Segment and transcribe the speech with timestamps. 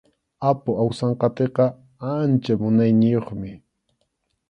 [0.49, 1.65] Apu Awsanqatiqa
[2.11, 3.51] ancha munayniyuqmi.